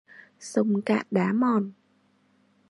[0.39, 1.71] Sông cạn đá mòn